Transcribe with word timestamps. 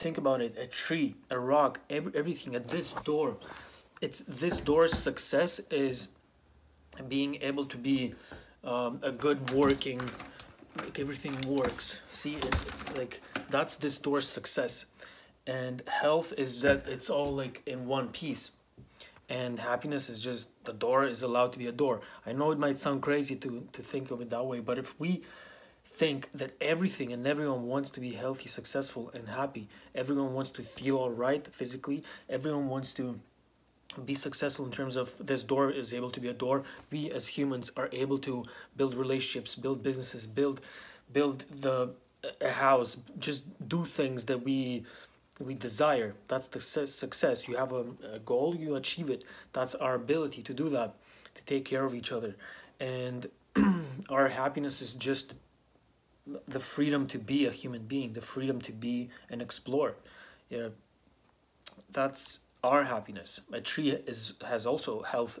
think 0.00 0.18
about 0.18 0.40
it 0.40 0.56
a 0.58 0.66
tree 0.66 1.14
a 1.30 1.38
rock 1.38 1.78
every, 1.88 2.12
everything 2.14 2.54
at 2.56 2.64
this 2.64 2.94
door 3.04 3.36
it's 4.00 4.20
this 4.22 4.58
door's 4.58 4.92
success 4.92 5.60
is 5.70 6.08
being 7.08 7.36
able 7.42 7.66
to 7.66 7.76
be 7.76 8.14
um, 8.64 8.98
a 9.02 9.12
good 9.12 9.50
working 9.50 10.00
like 10.78 10.98
everything 10.98 11.36
works. 11.46 12.00
See 12.12 12.36
it, 12.36 12.56
like 12.96 13.20
that's 13.50 13.76
this 13.76 13.98
door's 13.98 14.28
success. 14.28 14.86
And 15.46 15.82
health 15.86 16.32
is 16.36 16.60
that 16.62 16.84
it's 16.86 17.10
all 17.10 17.34
like 17.34 17.62
in 17.66 17.86
one 17.86 18.08
piece. 18.08 18.52
And 19.28 19.60
happiness 19.60 20.08
is 20.08 20.22
just 20.22 20.48
the 20.64 20.72
door 20.72 21.06
is 21.06 21.22
allowed 21.22 21.52
to 21.52 21.58
be 21.58 21.66
a 21.66 21.72
door. 21.72 22.00
I 22.26 22.32
know 22.32 22.50
it 22.50 22.58
might 22.58 22.78
sound 22.78 23.02
crazy 23.02 23.36
to 23.36 23.68
to 23.72 23.82
think 23.82 24.10
of 24.10 24.20
it 24.20 24.30
that 24.30 24.44
way 24.44 24.60
but 24.60 24.78
if 24.78 24.98
we 24.98 25.22
think 26.00 26.30
that 26.32 26.52
everything 26.62 27.12
and 27.12 27.26
everyone 27.26 27.64
wants 27.74 27.90
to 27.90 28.00
be 28.00 28.12
healthy 28.24 28.48
successful 28.48 29.10
and 29.12 29.28
happy. 29.28 29.68
Everyone 29.94 30.32
wants 30.32 30.50
to 30.52 30.62
feel 30.62 30.96
all 30.96 31.10
right 31.10 31.44
physically. 31.60 32.02
Everyone 32.36 32.68
wants 32.68 32.94
to 32.94 33.20
be 34.10 34.14
successful 34.14 34.64
in 34.64 34.72
terms 34.72 34.96
of 34.96 35.06
this 35.30 35.42
door 35.44 35.70
is 35.70 35.92
able 35.92 36.10
to 36.16 36.20
be 36.24 36.28
a 36.28 36.38
door. 36.46 36.62
We 36.90 37.10
as 37.10 37.24
humans 37.38 37.70
are 37.76 37.90
able 37.92 38.18
to 38.28 38.32
build 38.78 38.94
relationships 38.94 39.54
build 39.66 39.82
businesses 39.82 40.22
build 40.26 40.58
build 41.12 41.38
the 41.64 41.76
a 42.50 42.52
house 42.66 42.90
just 43.26 43.42
do 43.74 43.84
things 43.84 44.20
that 44.30 44.40
we 44.48 44.84
we 45.48 45.54
desire. 45.68 46.10
That's 46.28 46.48
the 46.54 46.60
success. 47.04 47.36
You 47.48 47.56
have 47.62 47.72
a, 47.80 47.84
a 48.16 48.18
goal 48.32 48.48
you 48.64 48.70
achieve 48.82 49.08
it. 49.16 49.22
That's 49.56 49.74
our 49.84 49.94
ability 50.04 50.40
to 50.48 50.52
do 50.62 50.66
that 50.76 50.90
to 51.36 51.40
take 51.52 51.64
care 51.72 51.84
of 51.88 51.94
each 52.00 52.10
other. 52.16 52.32
And 52.78 53.20
our 54.16 54.28
happiness 54.28 54.76
is 54.86 54.92
just 55.08 55.34
the 56.48 56.60
freedom 56.60 57.06
to 57.06 57.18
be 57.18 57.46
a 57.46 57.50
human 57.50 57.82
being 57.82 58.12
the 58.12 58.20
freedom 58.20 58.60
to 58.60 58.72
be 58.72 59.08
and 59.30 59.40
explore 59.42 59.94
yeah 60.48 60.68
that's 61.92 62.40
our 62.62 62.84
happiness. 62.84 63.40
A 63.52 63.60
tree 63.60 63.90
is 63.90 64.34
has 64.46 64.66
also 64.66 65.02
health 65.02 65.38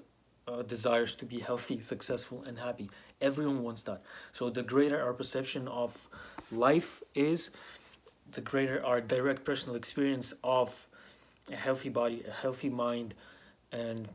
uh, 0.48 0.62
desires 0.62 1.14
to 1.16 1.24
be 1.24 1.38
healthy, 1.38 1.80
successful, 1.80 2.42
and 2.46 2.58
happy. 2.58 2.90
Everyone 3.20 3.62
wants 3.62 3.82
that. 3.84 4.02
So 4.32 4.50
the 4.50 4.62
greater 4.62 5.00
our 5.00 5.12
perception 5.12 5.68
of 5.68 6.08
life 6.50 7.02
is, 7.14 7.50
the 8.32 8.40
greater 8.40 8.84
our 8.84 9.00
direct 9.00 9.44
personal 9.44 9.76
experience 9.76 10.32
of 10.42 10.86
a 11.52 11.56
healthy 11.56 11.90
body, 11.90 12.24
a 12.26 12.32
healthy 12.32 12.70
mind, 12.70 13.14
and 13.72 14.08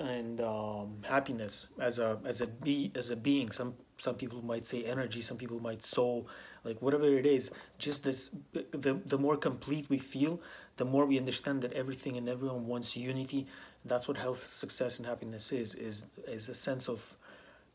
and 0.00 0.40
um, 0.40 0.96
happiness 1.02 1.68
as 1.78 1.98
a 1.98 2.18
as 2.24 2.40
a 2.40 2.46
be 2.46 2.90
as 2.96 3.10
a 3.10 3.16
being. 3.16 3.52
Some 3.52 3.74
some 3.98 4.16
people 4.16 4.42
might 4.42 4.66
say 4.66 4.84
energy. 4.84 5.20
Some 5.20 5.36
people 5.36 5.60
might 5.60 5.84
soul. 5.84 6.26
Like 6.64 6.82
whatever 6.82 7.06
it 7.06 7.26
is, 7.26 7.50
just 7.78 8.02
this. 8.02 8.30
The 8.52 8.94
the 9.04 9.18
more 9.18 9.36
complete 9.36 9.86
we 9.88 9.98
feel, 9.98 10.40
the 10.76 10.84
more 10.84 11.06
we 11.06 11.18
understand 11.18 11.62
that 11.62 11.72
everything 11.74 12.16
and 12.16 12.28
everyone 12.28 12.66
wants 12.66 12.96
unity 12.96 13.46
that's 13.84 14.06
what 14.06 14.16
health 14.16 14.46
success 14.46 14.98
and 14.98 15.06
happiness 15.06 15.52
is 15.52 15.74
is 15.74 16.06
is 16.26 16.48
a 16.48 16.54
sense 16.54 16.88
of, 16.88 17.16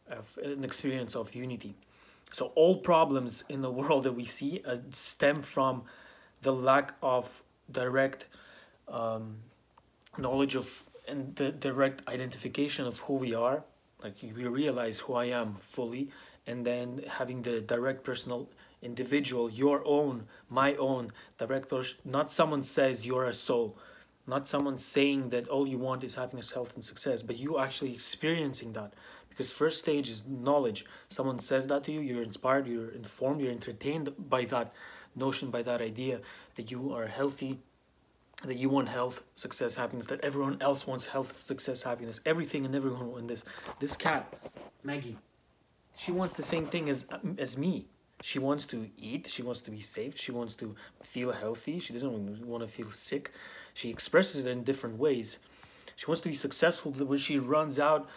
of 0.10 0.38
an 0.44 0.64
experience 0.64 1.16
of 1.16 1.34
unity 1.34 1.76
so 2.32 2.52
all 2.56 2.78
problems 2.78 3.44
in 3.50 3.62
the 3.62 3.72
world 3.72 4.04
that 4.04 4.14
we 4.14 4.26
see 4.26 4.62
uh, 4.66 4.78
stem 4.92 5.42
from 5.42 5.84
the 6.42 6.52
lack 6.52 6.94
of 7.02 7.44
direct 7.72 8.28
um, 8.88 9.38
knowledge 10.18 10.56
of 10.56 10.84
and 11.08 11.36
the 11.36 11.52
direct 11.52 12.08
identification 12.08 12.86
of 12.86 13.00
who 13.00 13.14
we 13.14 13.34
are 13.34 13.64
like 14.04 14.16
we 14.22 14.46
realize 14.46 15.00
who 15.00 15.14
i 15.14 15.26
am 15.26 15.56
fully 15.56 16.10
and 16.48 16.66
then 16.66 17.02
having 17.08 17.42
the 17.42 17.62
direct 17.62 18.04
personal 18.04 18.50
individual, 18.86 19.50
your 19.50 19.82
own, 19.86 20.28
my 20.50 20.76
own 20.76 21.10
direct 21.38 21.70
person. 21.70 21.98
Not 22.06 22.32
someone 22.32 22.64
says 22.64 23.06
you're 23.06 23.26
a 23.26 23.34
soul, 23.34 23.78
not 24.28 24.48
someone 24.48 24.78
saying 24.78 25.30
that 25.30 25.48
all 25.48 25.68
you 25.68 25.78
want 25.78 26.04
is 26.04 26.16
happiness, 26.16 26.52
health, 26.52 26.74
and 26.76 26.86
success, 26.86 27.22
but 27.22 27.38
you 27.38 27.60
actually 27.60 27.94
experiencing 27.94 28.74
that. 28.74 28.94
Because 29.30 29.52
first 29.52 29.80
stage 29.80 30.10
is 30.10 30.26
knowledge. 30.26 30.86
Someone 31.10 31.40
says 31.40 31.68
that 31.68 31.84
to 31.86 31.92
you, 31.92 32.00
you're 32.00 32.24
inspired, 32.24 32.68
you're 32.68 32.92
informed, 32.92 33.42
you're 33.42 33.52
entertained 33.52 34.14
by 34.18 34.46
that 34.46 34.74
notion, 35.16 35.50
by 35.50 35.62
that 35.64 35.82
idea 35.82 36.22
that 36.56 36.72
you 36.72 36.94
are 36.94 37.08
healthy, 37.08 37.60
that 38.48 38.58
you 38.58 38.70
want 38.70 38.90
health, 38.90 39.24
success, 39.36 39.76
happiness, 39.76 40.08
that 40.08 40.22
everyone 40.22 40.58
else 40.62 40.88
wants 40.88 41.08
health, 41.08 41.38
success, 41.38 41.82
happiness, 41.84 42.20
everything 42.26 42.66
and 42.66 42.76
everyone 42.76 43.18
in 43.20 43.28
this. 43.28 43.44
This 43.80 43.96
cat, 43.96 44.34
Maggie, 44.84 45.18
she 45.98 46.12
wants 46.12 46.34
the 46.34 46.44
same 46.44 46.66
thing 46.66 46.90
as 46.90 47.06
as 47.38 47.58
me. 47.58 47.86
She 48.22 48.40
wants 48.40 48.66
to 48.68 48.90
eat 48.98 49.28
she 49.28 49.44
wants 49.44 49.62
to 49.62 49.72
be 49.72 49.82
safe 49.82 50.18
she 50.18 50.32
wants 50.32 50.56
to 50.56 50.74
feel 51.04 51.34
healthy 51.34 51.80
she 51.80 51.92
doesn't 51.92 52.48
want 52.48 52.64
to 52.64 52.68
feel 52.70 52.90
sick. 52.92 53.32
She 53.74 53.90
expresses 53.90 54.46
it 54.46 54.50
in 54.50 54.64
different 54.64 54.98
ways. 54.98 55.38
She 55.98 56.06
wants 56.08 56.22
to 56.22 56.30
be 56.30 56.36
successful 56.36 56.94
when 56.94 57.20
she 57.20 57.40
runs 57.40 57.78
out 57.78 58.08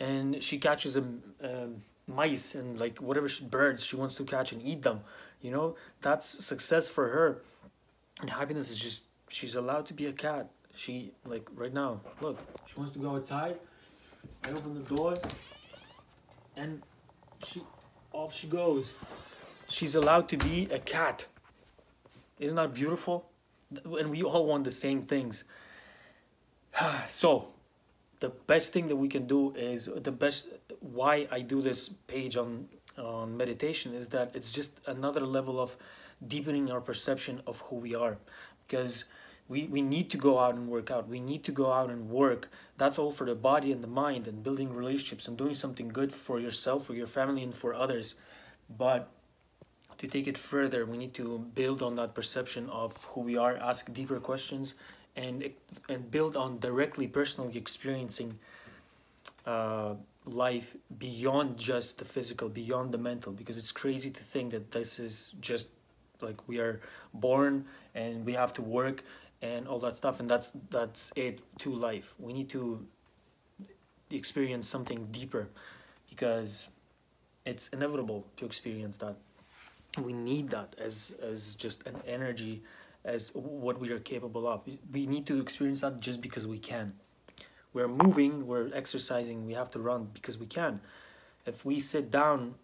and 0.00 0.42
she 0.42 0.58
catches 0.58 0.96
a, 0.96 1.00
um, 1.00 1.82
mice 2.08 2.56
and 2.56 2.80
like 2.80 2.98
whatever 2.98 3.28
she, 3.28 3.44
birds 3.44 3.86
she 3.86 3.94
wants 3.94 4.16
to 4.16 4.24
catch 4.24 4.50
and 4.50 4.60
eat 4.60 4.82
them 4.82 5.00
you 5.44 5.50
know? 5.50 5.76
That's 6.00 6.26
success 6.26 6.88
for 6.88 7.08
her. 7.10 7.42
And 8.20 8.30
happiness 8.30 8.70
is 8.70 8.78
just 8.78 9.02
she's 9.34 9.56
allowed 9.56 9.86
to 9.86 9.94
be 9.94 10.06
a 10.06 10.12
cat. 10.12 10.48
She 10.74 11.12
like 11.24 11.48
right 11.54 11.72
now 11.72 12.00
look 12.20 12.38
she 12.66 12.74
wants 12.76 12.92
to 12.92 12.98
go 12.98 13.16
outside. 13.16 13.56
I 14.44 14.50
open 14.50 14.74
the 14.74 14.96
door 14.96 15.14
and 16.56 16.82
she 17.42 17.62
off 18.12 18.34
she 18.34 18.46
goes. 18.46 18.92
She's 19.68 19.94
allowed 19.94 20.28
to 20.28 20.36
be 20.36 20.68
a 20.70 20.78
cat. 20.78 21.26
Isn't 22.38 22.56
that 22.56 22.74
beautiful? 22.74 23.26
And 23.84 24.10
we 24.10 24.22
all 24.22 24.46
want 24.46 24.64
the 24.64 24.76
same 24.84 25.02
things. 25.02 25.44
So 27.08 27.54
the 28.20 28.30
best 28.30 28.72
thing 28.72 28.86
that 28.88 28.96
we 28.96 29.08
can 29.08 29.26
do 29.26 29.54
is 29.54 29.90
the 30.08 30.12
best 30.24 30.48
why 30.80 31.26
i 31.30 31.40
do 31.40 31.60
this 31.60 31.80
page 32.12 32.36
on 32.36 32.68
on 32.96 33.36
meditation 33.36 33.94
is 33.94 34.08
that 34.08 34.30
it's 34.34 34.52
just 34.52 34.80
another 34.86 35.24
level 35.38 35.60
of 35.60 35.76
deepening 36.26 36.70
our 36.70 36.80
perception 36.80 37.42
of 37.46 37.60
who 37.66 37.76
we 37.76 37.94
are 37.94 38.16
because 38.66 39.04
we, 39.48 39.64
we 39.64 39.82
need 39.82 40.10
to 40.10 40.16
go 40.16 40.38
out 40.38 40.54
and 40.54 40.68
work 40.68 40.90
out. 40.90 41.08
We 41.08 41.20
need 41.20 41.44
to 41.44 41.52
go 41.52 41.72
out 41.72 41.90
and 41.90 42.08
work. 42.08 42.48
That's 42.78 42.98
all 42.98 43.12
for 43.12 43.26
the 43.26 43.34
body 43.34 43.72
and 43.72 43.82
the 43.82 43.88
mind 43.88 44.26
and 44.26 44.42
building 44.42 44.72
relationships 44.72 45.28
and 45.28 45.36
doing 45.36 45.54
something 45.54 45.88
good 45.88 46.12
for 46.12 46.40
yourself 46.40 46.86
for 46.86 46.94
your 46.94 47.06
family 47.06 47.42
and 47.42 47.54
for 47.54 47.74
others. 47.74 48.14
But 48.78 49.10
to 49.98 50.06
take 50.06 50.26
it 50.26 50.36
further 50.36 50.84
we 50.84 50.96
need 50.96 51.14
to 51.14 51.38
build 51.54 51.82
on 51.82 51.94
that 51.94 52.14
perception 52.14 52.68
of 52.70 53.04
who 53.04 53.20
we 53.20 53.36
are 53.36 53.56
ask 53.56 53.92
deeper 53.92 54.18
questions 54.20 54.74
and 55.16 55.50
and 55.88 56.10
build 56.10 56.36
on 56.36 56.58
directly 56.58 57.06
personally 57.06 57.56
experiencing 57.56 58.38
uh, 59.46 59.94
life 60.26 60.76
beyond 60.98 61.58
just 61.58 61.98
the 61.98 62.04
physical 62.04 62.48
beyond 62.48 62.92
the 62.92 62.98
mental 62.98 63.32
because 63.32 63.56
it's 63.56 63.72
crazy 63.72 64.10
to 64.10 64.22
think 64.22 64.50
that 64.50 64.72
this 64.72 64.98
is 64.98 65.34
just 65.40 65.68
like 66.24 66.48
we 66.48 66.58
are 66.58 66.80
born 67.12 67.66
and 67.94 68.24
we 68.24 68.32
have 68.32 68.52
to 68.54 68.62
work 68.62 69.02
and 69.42 69.68
all 69.68 69.78
that 69.78 69.96
stuff 69.96 70.20
and 70.20 70.28
that's 70.28 70.52
that's 70.70 71.12
it 71.16 71.42
to 71.58 71.70
life. 71.70 72.14
We 72.18 72.32
need 72.32 72.48
to 72.50 72.86
experience 74.10 74.68
something 74.68 75.08
deeper 75.10 75.48
because 76.08 76.68
it's 77.44 77.68
inevitable 77.68 78.26
to 78.36 78.46
experience 78.46 78.96
that. 78.98 79.16
We 79.98 80.12
need 80.12 80.48
that 80.50 80.74
as 80.78 81.14
as 81.22 81.54
just 81.54 81.86
an 81.86 81.96
energy 82.06 82.62
as 83.04 83.30
what 83.34 83.78
we 83.78 83.90
are 83.90 83.98
capable 83.98 84.48
of. 84.48 84.62
We 84.92 85.06
need 85.06 85.26
to 85.26 85.40
experience 85.40 85.82
that 85.82 86.00
just 86.00 86.20
because 86.20 86.46
we 86.46 86.58
can. 86.58 86.94
We're 87.72 87.88
moving 87.88 88.46
we're 88.46 88.70
exercising 88.72 89.46
we 89.46 89.54
have 89.54 89.70
to 89.72 89.78
run 89.78 90.08
because 90.12 90.38
we 90.38 90.46
can. 90.46 90.80
If 91.46 91.64
we 91.64 91.80
sit 91.80 92.10
down 92.10 92.54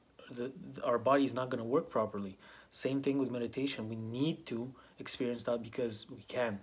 the, 0.41 0.85
our 0.85 0.99
body 0.99 1.25
is 1.25 1.35
not 1.35 1.51
going 1.51 1.63
to 1.63 1.69
work 1.69 1.91
properly. 1.91 2.39
Same 2.71 3.03
thing 3.03 3.19
with 3.19 3.31
meditation. 3.31 3.89
We 3.89 3.97
need 3.97 4.47
to 4.47 4.73
experience 4.99 5.45
that 5.45 5.63
because 5.63 6.07
we 6.11 6.23
can 6.23 6.61